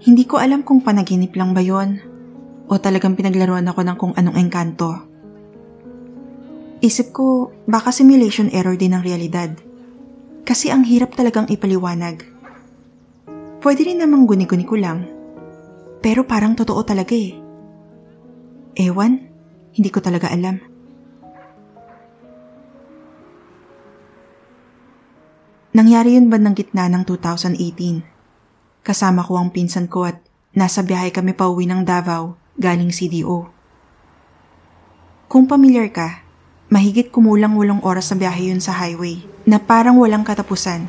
Hindi 0.00 0.24
ko 0.24 0.40
alam 0.40 0.64
kung 0.64 0.80
panaginip 0.80 1.36
lang 1.36 1.52
ba 1.52 1.60
yon 1.60 2.00
o 2.70 2.72
talagang 2.80 3.20
pinaglaruan 3.20 3.68
ako 3.68 3.80
ng 3.84 3.96
kung 4.00 4.12
anong 4.16 4.36
engkanto. 4.40 4.96
Isip 6.80 7.12
ko, 7.12 7.52
baka 7.68 7.92
simulation 7.92 8.48
error 8.48 8.80
din 8.80 8.96
ng 8.96 9.04
realidad. 9.04 9.52
Kasi 10.48 10.72
ang 10.72 10.88
hirap 10.88 11.12
talagang 11.12 11.52
ipaliwanag. 11.52 12.24
Pwede 13.60 13.84
rin 13.84 14.00
namang 14.00 14.24
guni-guni 14.24 14.64
ko 14.64 14.80
lang. 14.80 15.04
Pero 16.00 16.24
parang 16.24 16.56
totoo 16.56 16.80
talaga 16.80 17.12
eh. 17.12 17.36
Ewan, 18.80 19.20
hindi 19.76 19.90
ko 19.92 20.00
talaga 20.00 20.32
alam. 20.32 20.64
Nangyari 25.76 26.16
yun 26.16 26.32
bandang 26.32 26.56
gitna 26.56 26.88
ng 26.88 27.04
2018. 27.04 28.19
Kasama 28.80 29.24
ko 29.26 29.36
ang 29.36 29.52
pinsan 29.52 29.86
ko 29.86 30.08
at 30.08 30.20
nasa 30.56 30.80
biyahe 30.80 31.12
kami 31.12 31.36
pa 31.36 31.48
uwi 31.48 31.68
ng 31.68 31.84
Davao 31.84 32.36
galing 32.56 32.90
CDO. 32.90 33.48
Kung 35.30 35.46
pamilyar 35.46 35.88
ka, 35.94 36.30
Mahigit 36.70 37.10
kumulang 37.10 37.58
walong 37.58 37.82
oras 37.82 38.06
sa 38.06 38.14
biyahe 38.14 38.54
yun 38.54 38.62
sa 38.62 38.70
highway 38.70 39.26
na 39.42 39.58
parang 39.58 39.98
walang 39.98 40.22
katapusan. 40.22 40.86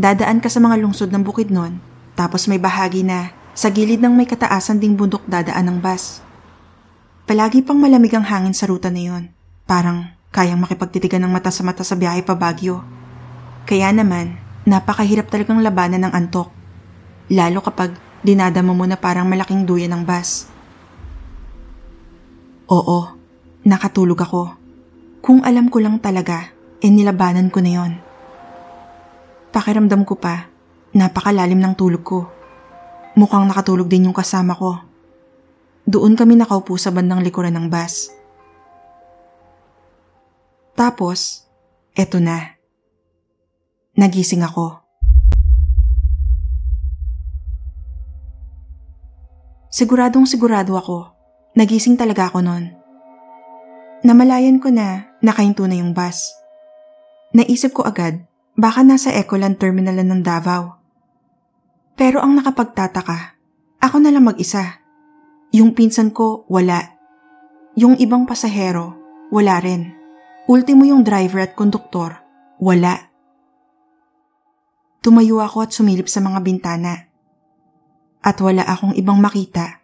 Dadaan 0.00 0.40
ka 0.40 0.48
sa 0.48 0.56
mga 0.56 0.80
lungsod 0.80 1.12
ng 1.12 1.20
bukid 1.20 1.52
nun, 1.52 1.84
tapos 2.16 2.48
may 2.48 2.56
bahagi 2.56 3.04
na 3.04 3.28
sa 3.52 3.68
gilid 3.68 4.00
ng 4.00 4.08
may 4.08 4.24
kataasan 4.24 4.80
ding 4.80 4.96
bundok 4.96 5.20
dadaan 5.28 5.68
ng 5.68 5.78
bus. 5.84 6.24
Palagi 7.28 7.60
pang 7.60 7.76
malamig 7.76 8.16
ang 8.16 8.24
hangin 8.24 8.56
sa 8.56 8.64
ruta 8.64 8.88
na 8.88 9.04
yun. 9.04 9.28
Parang 9.68 10.16
kayang 10.32 10.64
makipagtitigan 10.64 11.20
ng 11.20 11.28
mata 11.28 11.52
sa 11.52 11.60
mata 11.60 11.84
sa 11.84 11.92
biyahe 11.92 12.24
pa 12.24 12.32
Baguio. 12.32 12.80
Kaya 13.68 13.92
naman, 13.92 14.40
napakahirap 14.64 15.28
talagang 15.28 15.60
labanan 15.60 16.08
ng 16.08 16.12
antok. 16.16 16.48
Lalo 17.32 17.64
kapag 17.64 17.96
dinadama 18.20 18.76
mo 18.76 18.84
na 18.84 19.00
parang 19.00 19.24
malaking 19.24 19.64
duyan 19.64 19.96
ng 19.96 20.04
bus. 20.04 20.52
Oo, 22.68 23.08
nakatulog 23.64 24.20
ako. 24.20 24.42
Kung 25.24 25.40
alam 25.40 25.72
ko 25.72 25.80
lang 25.80 25.96
talaga, 25.96 26.52
e 26.82 26.92
nilabanan 26.92 27.48
ko 27.48 27.64
na 27.64 27.72
yon. 27.72 27.92
Pakiramdam 29.48 30.04
ko 30.04 30.20
pa, 30.20 30.52
napakalalim 30.92 31.56
ng 31.56 31.72
tulog 31.72 32.04
ko. 32.04 32.28
Mukhang 33.16 33.48
nakatulog 33.48 33.88
din 33.88 34.12
yung 34.12 34.16
kasama 34.16 34.52
ko. 34.52 34.76
Doon 35.88 36.12
kami 36.12 36.36
nakaupo 36.36 36.76
sa 36.76 36.92
bandang 36.92 37.24
likuran 37.24 37.56
ng 37.56 37.66
bus. 37.72 38.12
Tapos, 40.76 41.48
eto 41.96 42.20
na. 42.20 42.60
Nagising 43.96 44.44
ako. 44.44 44.81
Siguradong 49.72 50.28
sigurado 50.28 50.76
ako. 50.76 51.16
Nagising 51.56 51.96
talaga 51.96 52.28
ako 52.28 52.44
noon. 52.44 52.76
Namalayan 54.04 54.60
ko 54.60 54.68
na 54.68 55.16
nakahinto 55.24 55.64
na 55.64 55.80
yung 55.80 55.96
bus. 55.96 56.28
Naisip 57.32 57.72
ko 57.72 57.88
agad, 57.88 58.20
baka 58.52 58.84
nasa 58.84 59.16
Ecoland 59.16 59.56
Terminal 59.56 59.96
ng 59.96 60.20
Davao. 60.20 60.76
Pero 61.96 62.20
ang 62.20 62.36
nakapagtataka, 62.36 63.40
ako 63.80 63.96
na 63.96 64.12
lang 64.12 64.28
mag-isa. 64.28 64.84
Yung 65.56 65.72
pinsan 65.72 66.12
ko, 66.12 66.44
wala. 66.52 66.92
Yung 67.72 67.96
ibang 67.96 68.28
pasahero, 68.28 68.92
wala 69.32 69.56
rin. 69.56 69.96
Ultimo 70.52 70.84
yung 70.84 71.00
driver 71.00 71.48
at 71.48 71.56
konduktor, 71.56 72.20
wala. 72.60 73.08
Tumayo 75.00 75.40
ako 75.40 75.64
at 75.64 75.72
sumilip 75.72 76.12
sa 76.12 76.20
mga 76.20 76.44
bintana. 76.44 77.11
At 78.22 78.38
wala 78.38 78.62
akong 78.62 78.94
ibang 78.94 79.18
makita, 79.18 79.82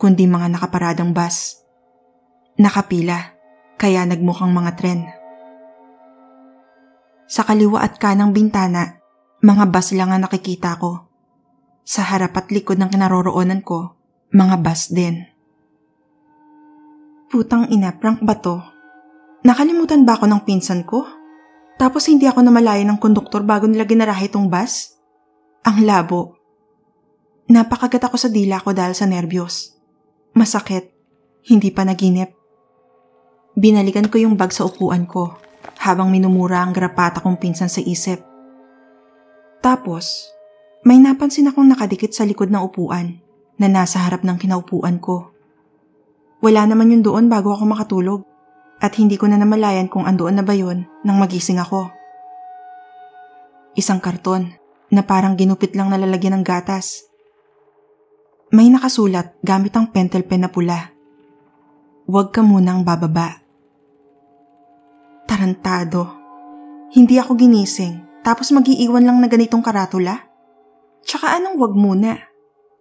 kundi 0.00 0.24
mga 0.24 0.48
nakaparadang 0.56 1.12
bus. 1.12 1.60
Nakapila 2.56 3.36
kaya 3.76 4.08
nagmukhang 4.08 4.52
mga 4.52 4.72
tren. 4.80 5.00
Sa 7.28 7.44
kaliwa 7.44 7.84
at 7.84 8.00
kanang 8.00 8.32
bintana, 8.32 8.96
mga 9.44 9.68
bus 9.68 9.92
lang 9.92 10.08
ang 10.08 10.24
nakikita 10.24 10.80
ko. 10.80 11.04
Sa 11.84 12.00
harap 12.00 12.32
at 12.40 12.48
likod 12.48 12.80
ng 12.80 12.88
kinaroroonan 12.88 13.60
ko, 13.60 13.98
mga 14.32 14.56
bus 14.64 14.88
din. 14.88 15.28
Putang 17.26 17.68
ina, 17.68 17.92
prank 17.92 18.22
ba 18.24 18.38
to? 18.38 18.62
Nakalimutan 19.44 20.06
ba 20.06 20.16
ako 20.16 20.30
ng 20.30 20.42
pinsan 20.46 20.86
ko? 20.86 21.04
Tapos 21.76 22.08
hindi 22.08 22.24
ako 22.24 22.40
namalaya 22.40 22.80
ng 22.86 22.96
konduktor 22.96 23.44
bago 23.44 23.68
nila 23.68 23.84
ginarahe 23.84 24.32
itong 24.32 24.48
bus? 24.48 24.96
Ang 25.66 25.84
labo. 25.84 26.35
Napakagat 27.46 28.02
ako 28.02 28.18
sa 28.18 28.26
dila 28.26 28.58
ko 28.58 28.74
dahil 28.74 28.98
sa 28.98 29.06
nerbiyos. 29.06 29.78
Masakit. 30.34 30.90
Hindi 31.46 31.70
pa 31.70 31.86
naginip. 31.86 32.34
Binalikan 33.54 34.10
ko 34.10 34.18
yung 34.18 34.34
bag 34.34 34.50
sa 34.50 34.66
upuan 34.66 35.06
ko 35.06 35.38
habang 35.78 36.10
minumura 36.10 36.66
ang 36.66 36.74
grapata 36.74 37.22
kong 37.22 37.38
pinsan 37.38 37.70
sa 37.70 37.78
isip. 37.78 38.18
Tapos, 39.62 40.34
may 40.82 40.98
napansin 40.98 41.46
akong 41.46 41.70
nakadikit 41.70 42.10
sa 42.10 42.26
likod 42.26 42.50
ng 42.50 42.62
upuan 42.66 43.22
na 43.62 43.70
nasa 43.70 44.02
harap 44.02 44.26
ng 44.26 44.36
kinaupuan 44.42 44.98
ko. 44.98 45.30
Wala 46.42 46.66
naman 46.66 46.90
yun 46.92 47.06
doon 47.06 47.30
bago 47.30 47.54
ako 47.54 47.64
makatulog 47.64 48.20
at 48.82 48.92
hindi 48.98 49.14
ko 49.16 49.30
na 49.30 49.40
namalayan 49.40 49.86
kung 49.86 50.04
andoon 50.04 50.36
na 50.36 50.44
ba 50.44 50.52
yun 50.52 50.84
nang 51.06 51.16
magising 51.16 51.62
ako. 51.62 51.88
Isang 53.78 54.02
karton 54.02 54.52
na 54.90 55.06
parang 55.06 55.38
ginupit 55.38 55.72
lang 55.78 55.94
nalalagyan 55.94 56.40
ng 56.40 56.44
gatas. 56.44 57.05
May 58.54 58.70
nakasulat 58.70 59.42
gamit 59.42 59.74
ang 59.74 59.90
pentel 59.90 60.22
pen 60.22 60.46
na 60.46 60.50
pula. 60.50 60.94
Huwag 62.06 62.30
ka 62.30 62.46
munang 62.46 62.86
bababa. 62.86 63.42
Tarantado. 65.26 66.14
Hindi 66.94 67.18
ako 67.18 67.34
ginising, 67.34 68.22
tapos 68.22 68.54
magiiwan 68.54 69.02
lang 69.02 69.18
na 69.18 69.26
ganitong 69.26 69.66
karatula? 69.66 70.30
Tsaka 71.02 71.34
anong 71.34 71.58
wag 71.58 71.74
muna? 71.74 72.22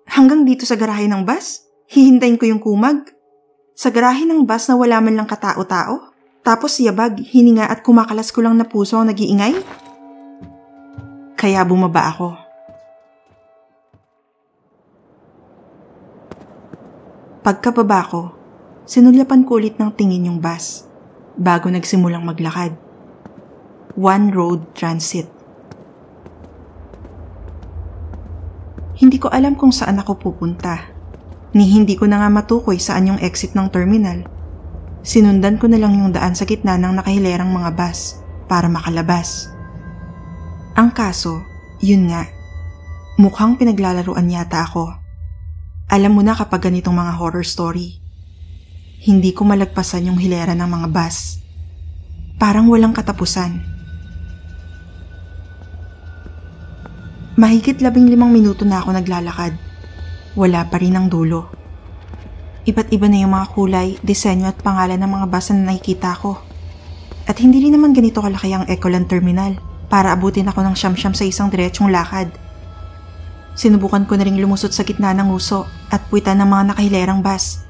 Hanggang 0.05 0.45
dito 0.45 0.69
sa 0.69 0.77
garahe 0.77 1.09
ng 1.09 1.25
bus? 1.25 1.65
Hihintayin 1.89 2.37
ko 2.37 2.45
yung 2.45 2.61
kumag? 2.61 3.09
Sa 3.73 3.89
garahe 3.89 4.21
ng 4.21 4.45
bus 4.45 4.69
na 4.69 4.77
wala 4.77 5.01
man 5.01 5.17
lang 5.17 5.25
katao-tao? 5.25 6.13
Tapos 6.45 6.77
yabag, 6.77 7.25
hininga 7.25 7.65
at 7.65 7.81
kumakalas 7.81 8.29
ko 8.29 8.45
lang 8.45 8.53
na 8.53 8.69
puso 8.69 9.01
ang 9.01 9.09
nag-iingay? 9.09 9.57
Kaya 11.33 11.65
bumaba 11.65 12.13
ako. 12.13 12.44
Pagkababa 17.45 18.01
ko, 18.09 18.33
sinulyapan 18.89 19.45
ko 19.45 19.61
ulit 19.61 19.77
ng 19.77 19.93
tingin 19.93 20.33
yung 20.33 20.41
bus 20.41 20.89
bago 21.37 21.69
nagsimulang 21.69 22.25
maglakad. 22.25 22.73
One 23.93 24.33
Road 24.33 24.73
Transit. 24.73 25.29
Hindi 28.97 29.21
ko 29.21 29.29
alam 29.29 29.53
kung 29.53 29.69
saan 29.69 30.01
ako 30.01 30.17
pupunta. 30.17 30.89
Ni 31.53 31.69
hindi 31.69 31.93
ko 31.93 32.09
na 32.09 32.25
nga 32.25 32.33
matukoy 32.33 32.81
saan 32.81 33.13
yung 33.13 33.21
exit 33.21 33.53
ng 33.53 33.69
terminal. 33.69 34.25
Sinundan 35.05 35.61
ko 35.61 35.69
na 35.69 35.77
lang 35.77 36.01
yung 36.01 36.17
daan 36.17 36.33
sa 36.33 36.49
gitna 36.49 36.81
ng 36.81 36.97
nakahilerang 36.97 37.53
mga 37.53 37.77
bus 37.77 38.25
para 38.49 38.65
makalabas. 38.65 39.53
Ang 40.73 40.89
kaso, 40.97 41.45
yun 41.77 42.09
nga, 42.09 42.25
mukhang 43.21 43.53
pinaglalaruan 43.61 44.33
yata 44.33 44.65
ako. 44.65 45.04
Alam 45.95 46.19
mo 46.19 46.21
na 46.27 46.35
kapag 46.35 46.67
ganitong 46.67 46.91
mga 46.91 47.15
horror 47.15 47.47
story, 47.47 47.95
hindi 49.07 49.31
ko 49.31 49.47
malagpasan 49.47 50.11
yung 50.11 50.19
hilera 50.19 50.51
ng 50.51 50.67
mga 50.67 50.87
bus. 50.91 51.39
Parang 52.35 52.67
walang 52.67 52.91
katapusan. 52.91 53.63
Mahigit 57.39 57.79
labing 57.79 58.11
limang 58.11 58.27
minuto 58.27 58.67
na 58.67 58.83
ako 58.83 58.91
naglalakad. 58.91 59.55
Wala 60.35 60.67
pa 60.67 60.83
rin 60.83 60.99
ang 60.99 61.07
dulo. 61.07 61.47
Iba't 62.67 62.91
iba 62.91 63.07
na 63.07 63.23
yung 63.23 63.31
mga 63.31 63.55
kulay, 63.55 63.95
disenyo 64.03 64.51
at 64.51 64.59
pangalan 64.59 64.99
ng 64.99 65.07
mga 65.15 65.31
bus 65.31 65.47
na 65.55 65.71
nakikita 65.71 66.11
ko. 66.19 66.43
At 67.23 67.39
hindi 67.39 67.63
rin 67.63 67.71
naman 67.71 67.95
ganito 67.95 68.19
kalaki 68.19 68.51
ang 68.51 68.67
Ecoland 68.67 69.07
Terminal 69.07 69.63
para 69.87 70.11
abutin 70.11 70.51
ako 70.51 70.59
ng 70.59 70.75
siyam-siyam 70.75 71.15
sa 71.15 71.23
isang 71.23 71.47
diretsong 71.47 71.87
lakad. 71.87 72.35
Sinubukan 73.55 74.03
ko 74.03 74.19
na 74.19 74.27
ring 74.27 74.35
lumusot 74.35 74.75
sa 74.75 74.83
gitna 74.83 75.15
ng 75.15 75.31
uso 75.31 75.63
at 75.95 76.03
puwitan 76.11 76.43
ng 76.43 76.49
mga 76.51 76.63
nakahilerang 76.75 77.23
bus 77.23 77.63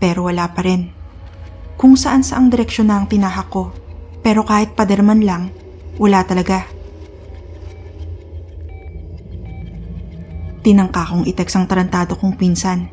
pero 0.00 0.26
wala 0.26 0.50
pa 0.50 0.64
rin. 0.64 0.92
Kung 1.76 1.94
saan 1.94 2.24
saang 2.24 2.48
direksyon 2.48 2.88
na 2.88 3.00
ang 3.00 3.06
tinahak 3.06 3.52
ko, 3.52 3.72
pero 4.24 4.44
kahit 4.44 4.72
paderman 4.72 5.24
lang, 5.24 5.52
wala 6.00 6.24
talaga. 6.24 6.64
Tinangka 10.60 11.08
kong 11.08 11.24
iteks 11.28 11.56
ang 11.56 11.64
tarantado 11.68 12.16
kong 12.16 12.36
pinsan, 12.36 12.92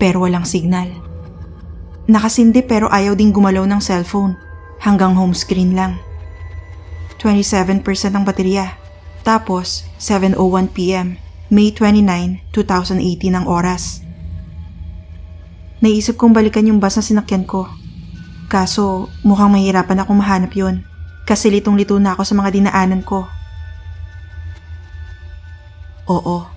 pero 0.00 0.24
walang 0.24 0.48
signal. 0.48 0.88
Nakasindi 2.08 2.64
pero 2.64 2.88
ayaw 2.92 3.16
ding 3.16 3.32
gumalaw 3.32 3.64
ng 3.64 3.80
cellphone, 3.80 4.36
hanggang 4.80 5.16
home 5.16 5.36
screen 5.36 5.76
lang. 5.76 6.00
27% 7.20 7.84
ang 8.12 8.24
baterya, 8.24 8.76
tapos 9.24 9.88
7.01pm, 9.96 11.20
May 11.52 11.76
29, 11.76 12.40
2018 12.52 13.36
ang 13.36 13.44
oras. 13.48 14.04
Naisip 15.84 16.16
kong 16.16 16.32
balikan 16.32 16.64
yung 16.64 16.80
bus 16.80 16.96
na 16.96 17.04
sinakyan 17.04 17.44
ko. 17.44 17.68
Kaso 18.48 19.12
mukhang 19.20 19.52
mahirapan 19.52 20.00
akong 20.00 20.16
mahanap 20.16 20.56
yon 20.56 20.80
kasi 21.28 21.52
litong-lito 21.52 22.00
na 22.00 22.16
ako 22.16 22.24
sa 22.24 22.32
mga 22.32 22.56
dinaanan 22.56 23.04
ko. 23.04 23.28
Oo. 26.08 26.48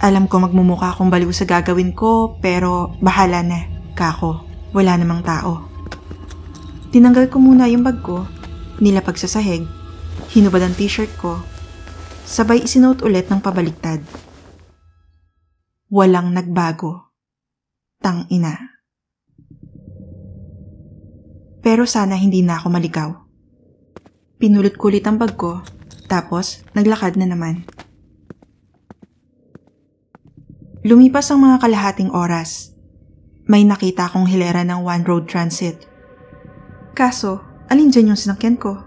Alam 0.00 0.24
ko 0.24 0.40
magmumukha 0.40 0.96
akong 0.96 1.12
baliw 1.12 1.28
sa 1.36 1.44
gagawin 1.44 1.92
ko 1.92 2.40
pero 2.40 2.96
bahala 3.04 3.44
na, 3.44 3.68
kako. 3.92 4.40
Wala 4.72 4.96
namang 4.96 5.20
tao. 5.24 5.68
Tinanggal 6.92 7.28
ko 7.28 7.40
muna 7.40 7.68
yung 7.68 7.84
bag 7.84 8.00
ko, 8.00 8.24
nilapag 8.80 9.20
sa 9.20 9.28
sahig, 9.28 9.68
hinubad 10.32 10.64
ang 10.64 10.72
t-shirt 10.72 11.12
ko, 11.20 11.40
sabay 12.24 12.64
isinuot 12.64 13.04
ulit 13.04 13.28
ng 13.28 13.44
pabaliktad. 13.44 14.00
Walang 15.92 16.32
nagbago. 16.32 17.05
Tang 18.06 18.22
ina. 18.30 18.54
Pero 21.58 21.90
sana 21.90 22.14
hindi 22.14 22.38
na 22.38 22.54
ako 22.54 22.70
maligaw. 22.70 23.10
Pinulot 24.38 24.78
ko 24.78 24.94
ulit 24.94 25.02
ang 25.10 25.18
bag 25.18 25.34
ko, 25.34 25.66
tapos 26.06 26.62
naglakad 26.70 27.18
na 27.18 27.26
naman. 27.26 27.66
Lumipas 30.86 31.34
ang 31.34 31.42
mga 31.50 31.58
kalahating 31.66 32.14
oras. 32.14 32.78
May 33.50 33.66
nakita 33.66 34.06
akong 34.06 34.30
hilera 34.30 34.62
ng 34.62 34.86
One 34.86 35.02
Road 35.02 35.26
Transit. 35.26 35.90
Kaso, 36.94 37.42
alin 37.66 37.90
dyan 37.90 38.14
yung 38.14 38.20
sinakyan 38.22 38.54
ko? 38.54 38.86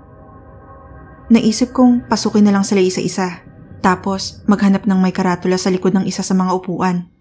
Naisip 1.27 1.75
kong 1.75 2.07
pasukin 2.07 2.47
na 2.47 2.55
lang 2.55 2.63
sila 2.63 2.79
isa-isa. 2.79 3.43
Tapos, 3.83 4.47
maghanap 4.47 4.87
ng 4.87 4.99
may 5.03 5.11
karatula 5.11 5.59
sa 5.59 5.67
likod 5.67 5.91
ng 5.91 6.07
isa 6.07 6.23
sa 6.23 6.31
mga 6.31 6.55
upuan. 6.55 7.18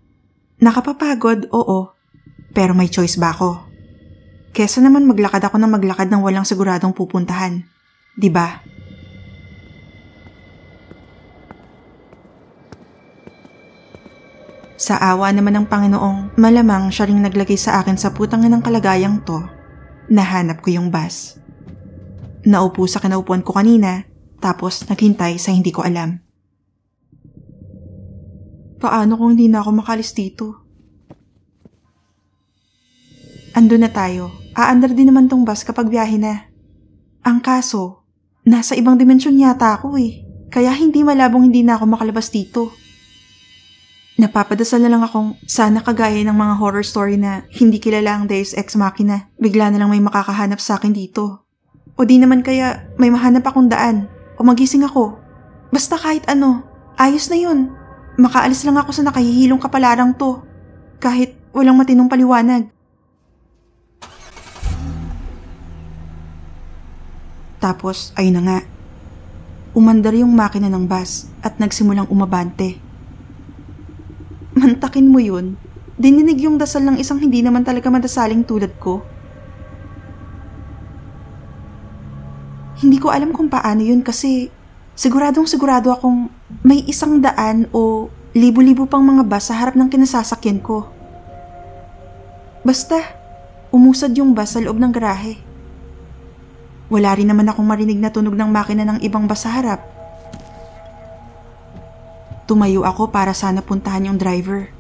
Nakapapagod, 0.59 1.47
oo. 1.55 1.95
Pero 2.51 2.75
may 2.75 2.91
choice 2.91 3.15
ba 3.15 3.31
ako? 3.31 3.63
Kesa 4.51 4.83
naman 4.83 5.07
maglakad 5.07 5.39
ako 5.39 5.55
ng 5.55 5.71
maglakad 5.71 6.11
ng 6.11 6.19
walang 6.19 6.43
siguradong 6.43 6.91
pupuntahan. 6.91 7.63
ba? 8.27 8.59
Sa 14.75 14.99
awa 14.99 15.31
naman 15.31 15.55
ng 15.59 15.67
Panginoong, 15.71 16.35
malamang 16.35 16.91
siya 16.91 17.07
ring 17.07 17.23
naglagay 17.23 17.59
sa 17.59 17.79
akin 17.79 17.95
sa 17.95 18.11
putang 18.11 18.43
ng 18.43 18.63
kalagayang 18.63 19.23
to. 19.23 19.39
Nahanap 20.11 20.59
ko 20.63 20.75
yung 20.75 20.91
bus. 20.91 21.39
Naupo 22.43 22.87
sa 22.91 22.99
kinaupuan 22.99 23.47
ko 23.47 23.55
kanina, 23.55 24.07
tapos 24.43 24.87
naghintay 24.91 25.39
sa 25.39 25.55
hindi 25.55 25.71
ko 25.71 25.87
alam. 25.87 26.28
Paano 28.79 29.19
kung 29.19 29.35
hindi 29.35 29.51
na 29.51 29.63
ako 29.63 29.71
makalis 29.83 30.15
dito? 30.15 30.63
Ando 33.59 33.75
na 33.75 33.91
tayo. 33.91 34.31
Aandar 34.55 34.95
din 34.95 35.11
naman 35.11 35.27
tong 35.27 35.43
bus 35.43 35.67
kapag 35.67 35.91
biyahe 35.91 36.15
na. 36.15 36.47
Ang 37.27 37.43
kaso, 37.43 38.07
nasa 38.47 38.79
ibang 38.79 38.95
dimensyon 38.95 39.35
yata 39.35 39.75
ako 39.75 39.99
eh. 39.99 40.23
Kaya 40.47 40.71
hindi 40.75 41.03
malabong 41.03 41.47
hindi 41.47 41.67
na 41.67 41.75
ako 41.75 41.85
makalabas 41.91 42.31
dito. 42.31 42.71
Napapadasal 44.19 44.83
na 44.83 44.91
lang 44.91 45.03
akong 45.07 45.39
sana 45.47 45.79
kagaya 45.79 46.19
ng 46.27 46.35
mga 46.35 46.55
horror 46.59 46.83
story 46.83 47.15
na 47.15 47.47
hindi 47.55 47.79
kilala 47.79 48.19
ang 48.19 48.27
Deus 48.27 48.51
Ex 48.51 48.75
Machina. 48.75 49.31
Bigla 49.39 49.71
na 49.71 49.79
lang 49.79 49.95
may 49.95 50.03
makakahanap 50.03 50.59
sa 50.59 50.75
akin 50.75 50.91
dito. 50.91 51.47
O 51.95 52.03
di 52.03 52.19
naman 52.19 52.43
kaya 52.43 52.91
may 52.99 53.15
mahanap 53.15 53.47
akong 53.47 53.71
daan 53.71 54.11
o 54.35 54.43
magising 54.43 54.83
ako. 54.83 55.23
Basta 55.71 55.95
kahit 55.95 56.27
ano, 56.27 56.67
ayos 56.99 57.31
na 57.31 57.39
yun. 57.39 57.78
Makaalis 58.19 58.67
lang 58.67 58.75
ako 58.75 58.91
sa 58.91 59.07
nakahihilong 59.07 59.63
kapalarang 59.63 60.11
to. 60.19 60.43
Kahit 60.99 61.39
walang 61.55 61.79
matinong 61.79 62.11
paliwanag. 62.11 62.67
Tapos, 67.63 68.11
ayun 68.19 68.39
na 68.39 68.43
nga. 68.43 68.59
Umandar 69.71 70.19
yung 70.19 70.35
makina 70.35 70.67
ng 70.67 70.91
bus 70.91 71.31
at 71.47 71.63
nagsimulang 71.63 72.11
umabante. 72.11 72.83
Mantakin 74.59 75.07
mo 75.07 75.23
yun. 75.23 75.55
Dininig 75.95 76.43
yung 76.43 76.59
dasal 76.59 76.83
ng 76.91 76.99
isang 76.99 77.23
hindi 77.23 77.39
naman 77.39 77.63
talaga 77.63 77.87
madasaling 77.87 78.43
tulad 78.43 78.75
ko. 78.83 79.07
Hindi 82.83 82.99
ko 82.99 83.15
alam 83.15 83.31
kung 83.31 83.47
paano 83.47 83.83
yun 83.83 84.03
kasi 84.03 84.51
siguradong 84.99 85.47
sigurado 85.47 85.95
akong 85.95 86.31
may 86.65 86.85
isang 86.89 87.21
daan 87.21 87.69
o 87.73 88.09
libo-libo 88.33 88.89
pang 88.89 89.05
mga 89.05 89.25
bus 89.25 89.53
sa 89.53 89.59
harap 89.59 89.77
ng 89.77 89.89
kinasasakyan 89.89 90.61
ko. 90.65 90.89
Basta, 92.65 93.01
umusad 93.73 94.13
yung 94.17 94.33
bus 94.33 94.57
sa 94.57 94.61
loob 94.61 94.77
ng 94.81 94.93
garahe. 94.93 95.41
Wala 96.89 97.13
rin 97.13 97.29
naman 97.29 97.49
akong 97.49 97.69
marinig 97.69 98.01
na 98.01 98.09
tunog 98.09 98.33
ng 98.33 98.49
makina 98.49 98.85
ng 98.89 98.99
ibang 99.05 99.29
bus 99.29 99.45
sa 99.45 99.53
harap 99.53 99.99
Tumayo 102.49 102.81
ako 102.81 103.13
para 103.13 103.37
sana 103.37 103.61
puntahan 103.61 104.09
yung 104.09 104.17
driver. 104.17 104.73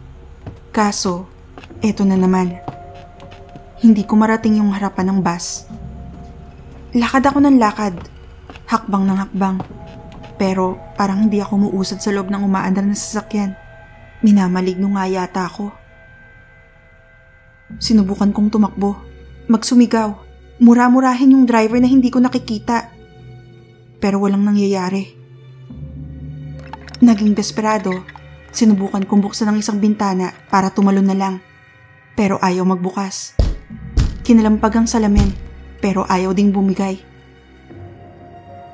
Kaso, 0.72 1.28
eto 1.84 2.00
na 2.00 2.16
naman. 2.16 2.56
Hindi 3.84 4.08
ko 4.08 4.16
marating 4.16 4.56
yung 4.56 4.72
harapan 4.72 5.12
ng 5.12 5.18
bus. 5.20 5.68
Lakad 6.96 7.28
ako 7.28 7.44
ng 7.44 7.60
lakad. 7.60 7.92
Hakbang 8.72 9.04
ng 9.04 9.18
hakbang. 9.20 9.60
Pero 10.38 10.78
parang 10.94 11.26
hindi 11.26 11.42
ako 11.42 11.68
muusad 11.68 11.98
sa 11.98 12.14
loob 12.14 12.30
ng 12.30 12.46
umaandar 12.46 12.86
na 12.86 12.94
sasakyan. 12.94 13.58
Minamaligno 14.22 14.94
nga 14.94 15.10
yata 15.10 15.44
ako. 15.50 15.74
Sinubukan 17.82 18.30
kong 18.30 18.48
tumakbo. 18.54 18.96
Magsumigaw. 19.50 20.14
Mura-murahin 20.62 21.34
yung 21.34 21.44
driver 21.44 21.82
na 21.82 21.90
hindi 21.90 22.08
ko 22.08 22.22
nakikita. 22.22 22.94
Pero 23.98 24.22
walang 24.22 24.46
nangyayari. 24.46 25.18
Naging 26.98 27.34
desperado, 27.34 27.94
sinubukan 28.50 29.06
kong 29.06 29.22
buksan 29.22 29.50
ang 29.50 29.58
isang 29.58 29.78
bintana 29.78 30.34
para 30.50 30.70
tumalon 30.70 31.06
na 31.06 31.14
lang. 31.14 31.34
Pero 32.18 32.42
ayaw 32.42 32.66
magbukas. 32.66 33.38
Kinalampag 34.26 34.74
ang 34.82 34.90
salamin, 34.90 35.30
pero 35.78 36.02
ayaw 36.10 36.34
ding 36.34 36.50
bumigay. 36.50 36.98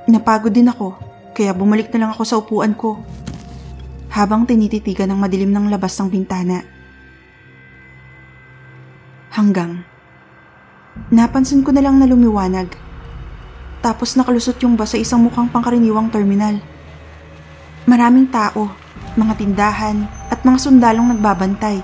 Napagod 0.09 0.57
din 0.57 0.73
ako, 0.73 0.97
kaya 1.35 1.51
bumalik 1.51 1.91
na 1.91 2.07
lang 2.07 2.11
ako 2.15 2.23
sa 2.23 2.39
upuan 2.39 2.79
ko. 2.79 3.03
Habang 4.15 4.47
tinititigan 4.47 5.11
ng 5.11 5.19
madilim 5.19 5.51
ng 5.51 5.67
labas 5.67 5.99
ng 5.99 6.07
bintana. 6.07 6.63
Hanggang 9.35 9.83
napansin 11.11 11.67
ko 11.67 11.75
na 11.75 11.83
lang 11.83 11.99
na 11.99 12.07
lumiwanag. 12.07 12.71
Tapos 13.83 14.15
nakalusot 14.15 14.63
yung 14.63 14.79
bus 14.79 14.95
sa 14.95 14.99
isang 15.03 15.27
mukhang 15.27 15.51
pangkaraniwang 15.51 16.07
terminal. 16.15 16.63
Maraming 17.91 18.31
tao, 18.31 18.71
mga 19.19 19.35
tindahan 19.35 20.07
at 20.31 20.47
mga 20.47 20.63
sundalong 20.63 21.11
nagbabantay. 21.11 21.83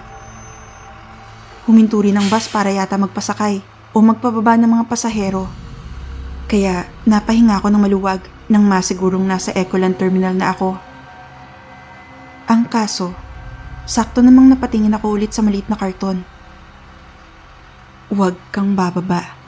Huminto 1.66 1.98
rin 1.98 2.14
ang 2.14 2.30
bus 2.30 2.46
para 2.46 2.70
yata 2.70 2.94
magpasakay 2.94 3.58
o 3.90 3.98
magpababa 3.98 4.54
ng 4.54 4.70
mga 4.70 4.84
pasahero. 4.86 5.50
Kaya 6.46 6.86
napahinga 7.02 7.58
ako 7.58 7.66
ng 7.74 7.82
maluwag 7.82 8.39
nang 8.50 8.66
masigurong 8.66 9.22
nasa 9.22 9.54
Ecoland 9.54 9.94
Terminal 9.94 10.34
na 10.34 10.50
ako. 10.50 10.74
Ang 12.50 12.66
kaso, 12.66 13.14
sakto 13.86 14.26
namang 14.26 14.50
napatingin 14.50 14.90
ako 14.98 15.14
ulit 15.14 15.30
sa 15.30 15.46
maliit 15.46 15.70
na 15.70 15.78
karton. 15.78 16.26
Huwag 18.10 18.34
kang 18.50 18.74
bababa. 18.74 19.38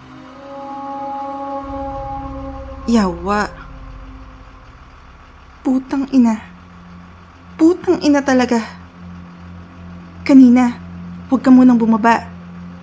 Yawa. 2.87 3.51
Putang 5.67 6.07
ina. 6.15 6.39
Putang 7.59 7.99
ina 8.07 8.23
talaga. 8.23 8.63
Kanina, 10.23 10.79
huwag 11.27 11.43
ka 11.43 11.51
munang 11.51 11.75
bumaba. 11.75 12.31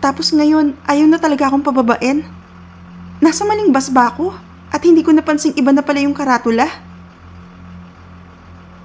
Tapos 0.04 0.36
ngayon, 0.36 0.76
ayaw 0.84 1.08
na 1.08 1.16
talaga 1.16 1.48
akong 1.48 1.64
pababain. 1.64 2.28
Nasa 3.24 3.48
maling 3.48 3.72
bus 3.72 3.88
ba 3.88 4.12
ako? 4.12 4.49
At 4.70 4.86
hindi 4.86 5.02
ko 5.02 5.10
napansing 5.10 5.58
iba 5.58 5.74
na 5.74 5.82
pala 5.82 6.06
yung 6.06 6.14
karatula? 6.14 6.70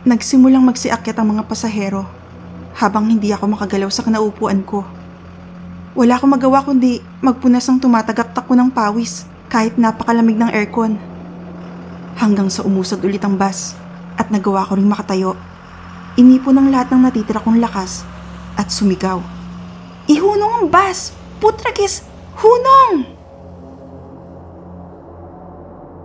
Nagsimulang 0.04 0.64
magsiakyat 0.64 1.16
ang 1.16 1.36
mga 1.36 1.44
pasahero 1.48 2.04
habang 2.76 3.08
hindi 3.08 3.30
ako 3.30 3.56
makagalaw 3.56 3.88
sa 3.88 4.04
kanaupuan 4.04 4.64
ko. 4.64 4.84
Wala 5.94 6.18
akong 6.18 6.32
magawa 6.34 6.66
kundi 6.66 6.98
magpunas 7.22 7.64
ng 7.70 7.78
tumatagaktak 7.78 8.44
ko 8.44 8.52
ng 8.58 8.68
pawis 8.74 9.24
kahit 9.46 9.78
napakalamig 9.78 10.34
ng 10.34 10.50
aircon. 10.50 10.98
Hanggang 12.18 12.50
sa 12.50 12.66
umusad 12.66 12.98
ulit 13.06 13.22
ang 13.22 13.38
bus 13.38 13.78
at 14.18 14.28
nagawa 14.34 14.66
ko 14.66 14.74
ring 14.74 14.90
makatayo. 14.90 15.38
Inipo 16.18 16.50
ng 16.50 16.70
lahat 16.74 16.90
ng 16.90 17.00
natitira 17.06 17.38
kong 17.42 17.62
lakas 17.62 18.02
at 18.58 18.70
sumigaw. 18.70 19.22
Ihunong 20.10 20.52
ang 20.62 20.66
bus! 20.68 21.14
Putragis! 21.38 22.02
Hunong! 22.38 23.13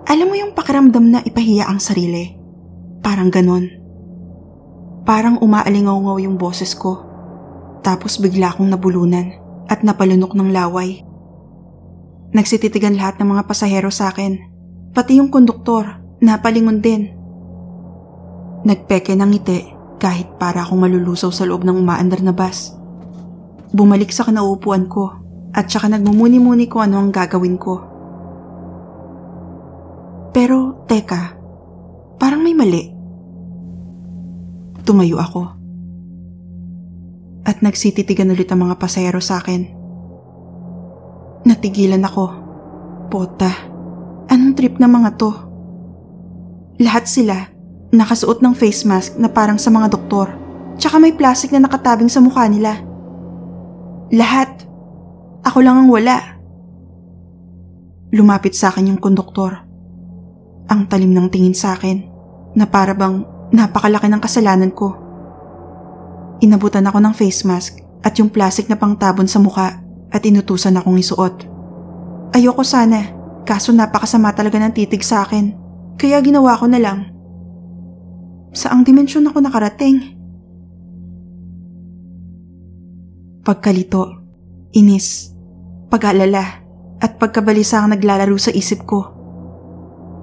Alam 0.10 0.34
mo 0.34 0.36
yung 0.42 0.58
pakiramdam 0.58 1.06
na 1.06 1.20
ipahiya 1.22 1.70
ang 1.70 1.78
sarili? 1.78 2.34
Parang 3.06 3.30
ganon. 3.30 3.70
Parang 5.06 5.38
umaalingaw 5.38 6.18
yung 6.18 6.34
boses 6.34 6.74
ko. 6.74 7.06
Tapos 7.86 8.18
bigla 8.18 8.50
akong 8.50 8.74
nabulunan 8.74 9.38
at 9.70 9.86
napalunok 9.86 10.34
ng 10.34 10.50
laway. 10.50 11.06
Nagsititigan 12.34 12.98
lahat 12.98 13.22
ng 13.22 13.38
mga 13.38 13.46
pasahero 13.46 13.94
sa 13.94 14.10
akin. 14.10 14.42
Pati 14.98 15.22
yung 15.22 15.30
konduktor, 15.30 16.02
napalingon 16.26 16.82
din. 16.82 17.14
Nagpeke 18.66 19.14
ng 19.14 19.30
ngiti 19.30 19.60
kahit 20.02 20.42
para 20.42 20.66
akong 20.66 20.90
malulusaw 20.90 21.30
sa 21.30 21.46
loob 21.46 21.62
ng 21.70 21.86
umaandar 21.86 22.26
na 22.26 22.34
bus. 22.34 22.74
Bumalik 23.78 24.10
sa 24.10 24.26
kinauupuan 24.26 24.90
ko 24.90 25.14
at 25.54 25.70
saka 25.70 25.86
nagmumuni-muni 25.86 26.66
ko 26.66 26.82
ano 26.82 26.98
ang 26.98 27.14
gagawin 27.14 27.62
ko. 27.62 27.89
Pero 30.30 30.86
teka, 30.86 31.38
parang 32.22 32.46
may 32.46 32.54
mali. 32.54 32.90
Tumayo 34.86 35.18
ako. 35.18 35.42
At 37.46 37.66
nagsititigan 37.66 38.30
ulit 38.30 38.50
ang 38.54 38.70
mga 38.70 38.78
pasahero 38.78 39.18
sa 39.18 39.42
akin. 39.42 39.62
Natigilan 41.50 42.04
ako. 42.06 42.26
Pota, 43.10 43.50
anong 44.30 44.54
trip 44.54 44.78
ng 44.78 44.92
mga 44.92 45.10
to? 45.18 45.32
Lahat 46.80 47.10
sila 47.10 47.50
nakasuot 47.90 48.46
ng 48.46 48.54
face 48.54 48.86
mask 48.86 49.18
na 49.18 49.30
parang 49.30 49.58
sa 49.58 49.74
mga 49.74 49.90
doktor. 49.90 50.30
Tsaka 50.78 51.02
may 51.02 51.12
plastic 51.12 51.52
na 51.52 51.66
nakatabing 51.66 52.08
sa 52.08 52.22
mukha 52.22 52.46
nila. 52.46 52.80
Lahat. 54.14 54.66
Ako 55.44 55.60
lang 55.64 55.86
ang 55.86 55.90
wala. 55.90 56.40
Lumapit 58.14 58.54
sa 58.54 58.70
akin 58.70 58.94
yung 58.94 59.02
konduktor. 59.02 59.69
Ang 60.70 60.86
talim 60.86 61.12
ng 61.12 61.28
tingin 61.34 61.58
sa 61.58 61.74
akin 61.74 62.06
na 62.54 62.70
para 62.70 62.94
bang 62.94 63.26
napakalaki 63.50 64.06
ng 64.10 64.22
kasalanan 64.22 64.70
ko. 64.74 64.94
Inabutan 66.40 66.86
ako 66.86 67.02
ng 67.02 67.14
face 67.18 67.44
mask 67.44 67.82
at 68.06 68.16
yung 68.22 68.32
plastic 68.32 68.70
na 68.70 68.78
pangtabon 68.80 69.28
sa 69.28 69.42
mukha 69.42 69.82
at 70.10 70.22
inutusan 70.24 70.78
akong 70.78 70.98
isuot. 71.02 71.46
Ayoko 72.32 72.62
sana, 72.62 73.10
kaso 73.44 73.74
napakasama 73.74 74.32
talaga 74.38 74.62
ng 74.62 74.74
titig 74.74 75.02
sa 75.02 75.26
akin. 75.26 75.58
Kaya 76.00 76.22
ginawa 76.24 76.56
ko 76.56 76.70
na 76.70 76.80
lang. 76.80 77.12
Saang 78.54 78.86
dimensyon 78.86 79.28
ako 79.28 79.44
nakarating? 79.44 80.16
Pagkalito, 83.44 84.22
inis, 84.72 85.34
pag-alala, 85.90 86.62
at 87.00 87.18
pagkabalisa 87.18 87.82
ang 87.82 87.96
naglalaro 87.96 88.38
sa 88.38 88.54
isip 88.54 88.86
ko. 88.86 89.19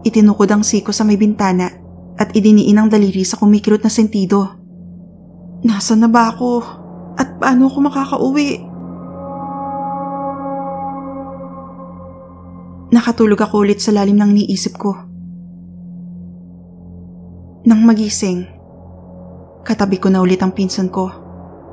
Itinukod 0.03 0.51
ang 0.53 0.67
siko 0.67 0.93
sa 0.93 1.07
may 1.07 1.17
bintana 1.17 1.71
at 2.17 2.33
idiniin 2.33 2.77
ang 2.77 2.89
daliri 2.89 3.25
sa 3.25 3.41
kumikirot 3.41 3.85
na 3.85 3.93
sentido. 3.93 4.57
Nasaan 5.65 6.05
na 6.05 6.11
ba 6.11 6.33
ako? 6.33 6.51
At 7.17 7.41
paano 7.41 7.69
ako 7.69 7.79
makakauwi? 7.81 8.51
Nakatulog 12.93 13.41
ako 13.41 13.55
ulit 13.67 13.81
sa 13.83 13.93
lalim 13.93 14.17
ng 14.17 14.33
niisip 14.33 14.79
ko. 14.79 14.95
Nang 17.67 17.83
magising, 17.83 18.47
katabi 19.67 19.99
ko 19.99 20.07
na 20.07 20.23
ulit 20.23 20.39
ang 20.39 20.55
pinsan 20.55 20.87
ko 20.87 21.11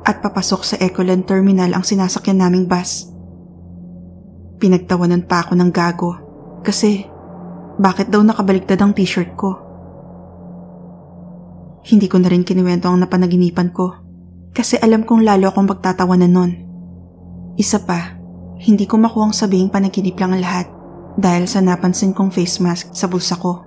at 0.04 0.20
papasok 0.20 0.60
sa 0.66 0.76
Ecoland 0.82 1.24
Terminal 1.24 1.72
ang 1.72 1.86
sinasakyan 1.86 2.42
naming 2.42 2.66
bus. 2.66 3.08
Pinagtawanan 4.58 5.24
pa 5.24 5.46
ako 5.46 5.54
ng 5.54 5.70
gago 5.70 6.10
kasi 6.66 7.06
bakit 7.78 8.10
daw 8.10 8.22
nakabaligtad 8.22 8.78
ang 8.78 8.94
t-shirt 8.94 9.34
ko. 9.34 9.58
Hindi 11.84 12.08
ko 12.08 12.16
na 12.22 12.32
rin 12.32 12.46
kinuwento 12.46 12.88
ang 12.88 13.02
napanaginipan 13.02 13.74
ko 13.74 13.92
kasi 14.54 14.78
alam 14.78 15.02
kong 15.02 15.26
lalo 15.26 15.50
akong 15.50 15.68
magtatawanan 15.68 16.32
nun. 16.32 16.52
Isa 17.58 17.82
pa, 17.82 18.16
hindi 18.62 18.86
ko 18.88 18.96
makuhang 18.96 19.34
sabihing 19.34 19.68
panaginip 19.68 20.16
lang 20.16 20.32
ang 20.32 20.42
lahat 20.42 20.66
dahil 21.18 21.44
sa 21.50 21.60
napansin 21.60 22.16
kong 22.16 22.32
face 22.32 22.62
mask 22.62 22.94
sa 22.94 23.10
bulsa 23.10 23.36
ko. 23.36 23.62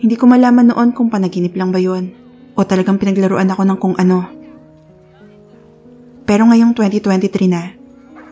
Hindi 0.00 0.16
ko 0.16 0.24
malaman 0.24 0.72
noon 0.72 0.96
kung 0.96 1.12
panaginip 1.12 1.52
lang 1.52 1.76
ba 1.76 1.80
yon 1.80 2.16
o 2.56 2.64
talagang 2.64 2.96
pinaglaruan 2.96 3.52
ako 3.52 3.62
ng 3.68 3.78
kung 3.80 3.96
ano. 4.00 4.39
Pero 6.30 6.46
ngayong 6.46 6.78
2023 6.78 7.50
na 7.50 7.74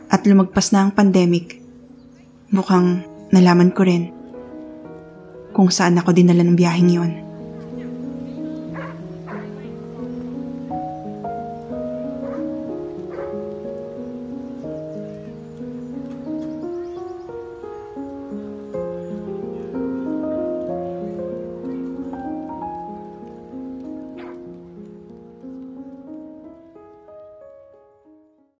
at 0.06 0.22
lumagpas 0.22 0.70
na 0.70 0.86
ang 0.86 0.94
pandemic, 0.94 1.58
mukhang 2.54 3.02
nalaman 3.34 3.74
ko 3.74 3.82
rin 3.82 4.14
kung 5.50 5.66
saan 5.66 5.98
ako 5.98 6.14
dinala 6.14 6.46
ng 6.46 6.54
biyaheng 6.54 6.94
yon. 6.94 7.27